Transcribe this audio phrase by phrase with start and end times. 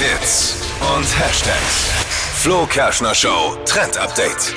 [0.00, 0.54] Hits
[0.96, 1.90] und Hashtags.
[2.36, 4.54] Flo Kerschner Show Trend Update.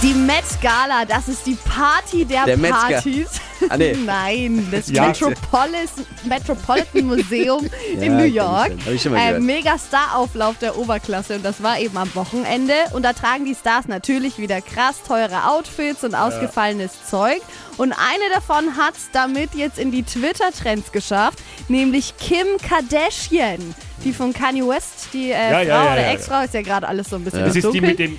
[0.00, 3.40] Die Met Gala, das ist die Party der, Der Partys.
[3.68, 3.94] Ah, nee.
[4.04, 5.06] Nein, das Ja.
[5.08, 5.90] Metropolis,
[6.24, 8.66] Metropolitan Museum in Ja, New kenn ich York.
[8.68, 8.80] schon.
[8.86, 12.74] Hab ich schon mal Äh, mega Star-Auflauf der Oberklasse und das war eben am Wochenende.
[12.92, 17.40] Und da tragen die Stars natürlich wieder krass teure Outfits und ausgefallenes Zeug.
[17.78, 21.38] Und eine davon hat es damit jetzt in die Twitter-Trends geschafft,
[21.68, 23.74] nämlich Kim Kardashian.
[24.04, 26.10] Die von Kanye West, die äh, Ja, Frau ja, ja, oder ja.
[26.12, 28.18] Ex-Frau, ist ja gerade alles so ein bisschen Das ist die mit dem.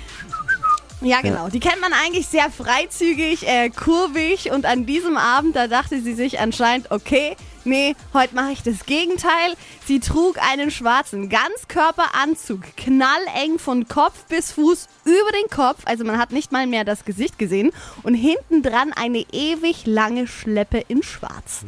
[1.00, 1.48] Ja, genau.
[1.48, 6.14] Die kennt man eigentlich sehr freizügig, äh, kurvig und an diesem Abend, da dachte sie
[6.14, 9.54] sich anscheinend, okay, nee, heute mache ich das Gegenteil.
[9.86, 16.18] Sie trug einen schwarzen Ganzkörperanzug, knalleng von Kopf bis Fuß über den Kopf, also man
[16.18, 17.70] hat nicht mal mehr das Gesicht gesehen
[18.02, 21.64] und hinten dran eine ewig lange Schleppe in schwarz.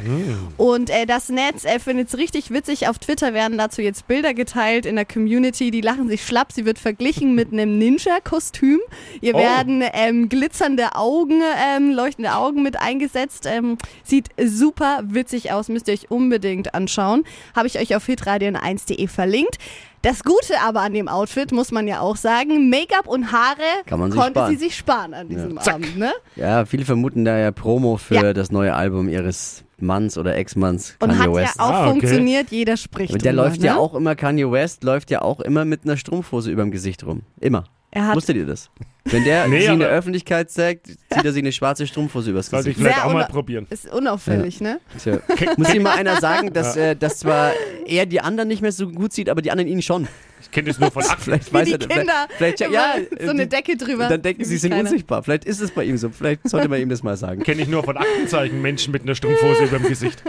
[0.57, 2.89] Und äh, das Netz äh, findet es richtig witzig.
[2.89, 5.71] Auf Twitter werden dazu jetzt Bilder geteilt in der Community.
[5.71, 6.53] Die lachen sich schlapp.
[6.53, 8.81] Sie wird verglichen mit einem Ninja-Kostüm.
[9.21, 9.39] Ihr Oh.
[9.39, 13.45] werden ähm, glitzernde Augen, ähm, leuchtende Augen mit eingesetzt.
[13.47, 15.69] Ähm, sieht super witzig aus.
[15.69, 17.25] Müsst ihr euch unbedingt anschauen.
[17.55, 19.57] Habe ich euch auf hitradion1.de verlinkt.
[20.03, 23.57] Das Gute aber an dem Outfit, muss man ja auch sagen, Make-up und Haare
[23.87, 24.51] Kann man sich konnte sparen.
[24.53, 25.75] sie sich sparen an diesem Zack.
[25.75, 25.97] Abend.
[25.99, 26.13] Ne?
[26.37, 28.33] Ja, viele vermuten da ja Promo für Ja.
[28.33, 31.57] das neue Album ihres Manns oder Ex-Manns, Und Kanye hat West.
[31.59, 31.91] ja auch Ah, okay.
[31.91, 32.51] funktioniert.
[32.51, 33.81] Jeder spricht Und der drüber, läuft ja ne?
[33.81, 37.23] auch immer, Kanye West läuft ja auch immer mit einer Strumpfhose überm Gesicht rum.
[37.41, 37.65] Immer.
[37.97, 38.69] Er hat Wusstet ihr das?
[39.05, 42.49] Wenn der Nee, sie in der Öffentlichkeit zeigt, zieht er sich eine schwarze Strumpfhose übers
[42.49, 42.93] Sollte ich Gesicht.
[42.93, 43.67] vielleicht Sehr auch mal probieren.
[43.71, 44.81] Ist unauffällig, ne?
[45.03, 45.19] Tja.
[45.57, 47.53] Muss ihm mal einer sagen, dass, äh, dass zwar
[47.87, 50.09] er die anderen nicht mehr so gut sieht, aber die anderen ihn schon.
[50.43, 51.23] Ich kenne das nur von Akten.
[51.23, 52.29] Vielleicht Wie weiß die er Kinder.
[52.37, 54.09] Vielleicht, ja, immer ja, so eine Decke drüber.
[54.09, 54.83] Dann denken sie, sie sind Keiner.
[54.83, 55.23] unsichtbar.
[55.23, 56.11] Vielleicht ist es bei ihm so.
[56.11, 57.43] Vielleicht sollte man ihm das mal sagen.
[57.43, 60.23] Kenne ich nur von Aktenzeichen Menschen mit einer Strumpfhose über dem Gesicht.